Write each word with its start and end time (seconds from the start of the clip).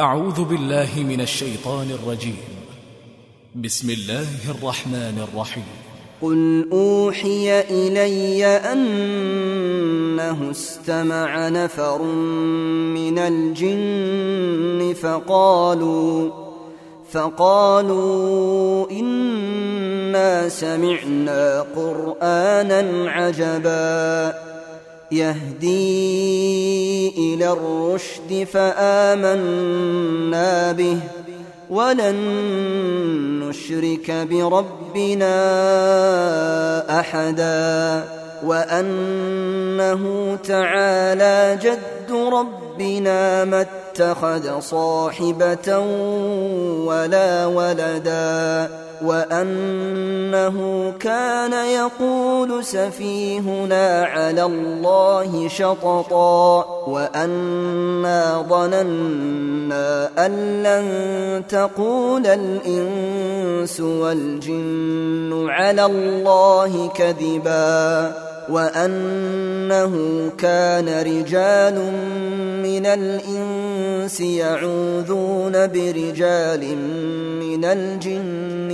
أعوذ 0.00 0.44
بالله 0.44 0.88
من 0.96 1.20
الشيطان 1.20 1.90
الرجيم. 1.90 2.36
بسم 3.54 3.90
الله 3.90 4.26
الرحمن 4.50 5.26
الرحيم. 5.32 5.64
قل 6.22 6.68
أوحي 6.72 7.60
إلي 7.60 8.46
أنه 8.46 10.50
استمع 10.50 11.48
نفر 11.48 12.02
من 12.92 13.18
الجن 13.18 14.94
فقالوا 15.02 16.30
فقالوا 17.12 18.90
إنا 18.90 20.48
سمعنا 20.48 21.66
قرآنا 21.76 23.10
عجبا. 23.10 24.34
يهدي 25.12 25.74
إلى 27.34 27.52
الرشد 27.52 28.46
فآمنا 28.52 29.92
به. 30.72 30.98
ولن 31.70 32.16
نشرك 33.48 34.10
بربنا 34.10 35.36
أحدا. 37.00 38.04
وأنه 38.44 40.36
تعالى 40.44 41.58
جد 41.62 42.12
ربنا 42.12 43.44
ما 43.44 43.66
اتخذ 43.96 44.60
صاحبة 44.60 45.78
ولا 46.86 47.46
ولدا 47.46 48.68
وأنه 49.04 50.90
كان 51.00 51.52
يقول 51.52 52.64
سفيهنا 52.64 54.04
على 54.04 54.44
الله 54.44 55.48
شططا 55.48 56.64
وأنا 56.86 58.44
ظننا 58.48 60.10
أن 60.26 60.62
لن 60.62 60.86
تقول 61.48 62.26
الإنس 62.26 63.80
والجن 63.80 65.46
على 65.48 65.84
الله 65.84 66.88
كذبا 66.88 68.12
وأنه 68.48 69.92
كان 70.38 70.88
رجال 70.88 71.74
من 72.62 72.86
الإنس 72.86 74.20
يعوذون 74.20 75.52
برجال 75.52 76.76
من 77.40 77.64
الجن 77.64 78.55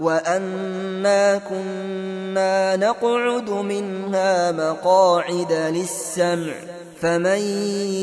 وأنا 0.00 1.38
كنا 1.38 2.76
نقعد 2.76 3.50
منها 3.50 4.52
مقاعد 4.52 5.52
للسمع 5.52 6.52
فمن 7.00 7.38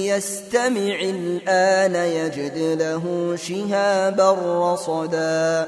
يستمع 0.06 0.96
الآن 1.02 1.96
يجد 1.96 2.58
له 2.82 3.36
شهابا 3.36 4.32
رصدا 4.74 5.68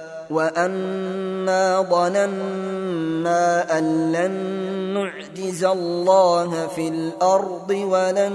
وأنا 0.31 1.81
ظننا 1.89 3.77
أن 3.77 4.11
لن 4.11 4.31
نعجز 4.93 5.63
الله 5.63 6.67
في 6.67 6.87
الأرض 6.87 7.69
ولن 7.69 8.33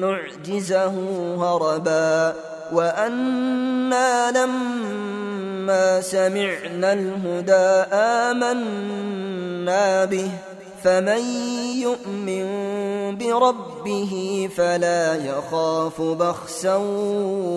نعجزه 0.00 0.94
هربا 1.38 2.34
وأنا 2.72 4.30
لما 4.30 6.00
سمعنا 6.00 6.92
الهدى 6.92 7.92
آمنا 8.30 10.04
به 10.04 10.30
فمن 10.84 11.22
يؤمن 11.80 12.46
بربه 13.18 14.48
فلا 14.56 15.14
يخاف 15.14 16.00
بخسا 16.00 16.76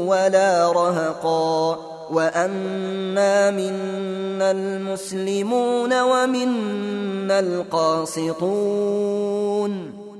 ولا 0.08 0.72
رهقا 0.72 1.89
وأنا 2.12 3.52
منا 3.52 4.52
المسلمون 4.52 6.02
ومنا 6.02 7.40
القاسطون 7.40 8.80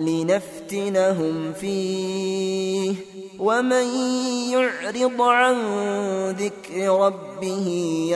لنفتنهم 0.00 1.52
فيه. 1.52 2.94
ومن 3.38 3.86
يعرض 4.50 5.22
عن 5.22 5.56
ذكر 6.30 6.88
ربه 6.88 7.68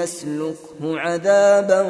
يسلكه 0.03 1.01
عذابا 1.01 1.87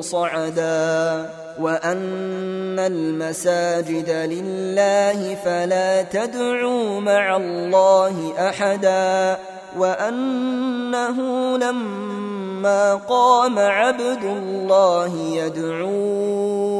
صعدا. 0.00 1.30
وأن 1.60 2.78
المساجد 2.78 4.10
لله 4.10 5.34
فلا 5.44 6.02
تدعوا 6.02 7.00
مع 7.00 7.36
الله 7.36 8.32
أحدا. 8.48 9.38
وأنه 9.78 11.18
لما 11.58 12.94
قام 12.94 13.58
عبد 13.58 14.24
الله 14.24 15.16
يدعوه 15.16 16.79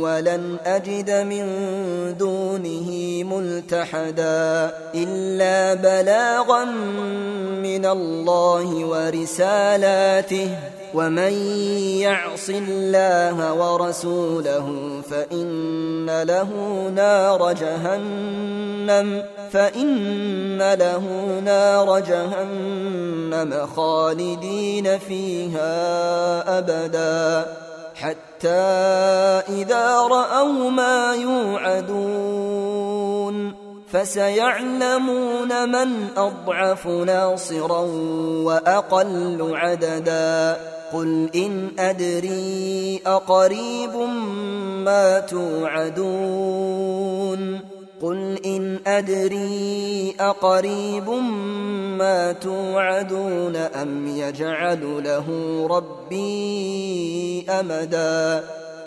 ولن 0.00 0.56
أجد 0.66 1.10
من 1.10 1.44
دونه 2.18 2.90
ملتحدا 3.24 4.74
إلا 4.94 5.74
بلاغا 5.74 6.64
من 7.62 7.86
الله 7.86 8.84
ورسالاته 8.84 10.48
ومن 10.94 11.32
يعص 12.00 12.48
الله 12.48 13.52
ورسوله 13.52 15.00
فإن 15.10 16.22
له 16.22 16.48
نار 16.94 17.52
جهنم 17.52 19.22
فإن 19.52 20.58
له 20.58 21.04
نار 21.44 22.00
جهنم 22.00 23.66
خالدين 23.76 24.98
فيها 24.98 25.78
أبدا 26.58 27.46
حتى 28.00 28.48
إذا 29.48 29.96
رأوا 30.00 30.70
ما 30.70 31.14
يوعدون 31.14 32.40
فسيعلمون 33.92 35.68
من 35.68 36.08
أضعف 36.16 36.86
ناصرا 36.86 37.80
وأقل 38.44 39.50
عددا 39.54 40.56
قل 40.92 41.30
إن 41.34 41.70
أدري 41.78 43.02
أقريب 43.06 43.96
ما 44.84 45.20
توعدون 45.20 46.10
قل 48.02 48.38
إن 48.46 48.80
أدري 48.86 50.14
أقريب 50.20 51.08
ما 51.98 52.32
توعدون 52.32 53.56
أم 53.56 54.08
يجعل 54.08 55.04
له 55.04 55.26
ربي 55.70 57.44
أمدا 57.50 58.44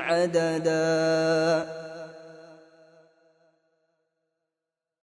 عددا. 0.00 1.66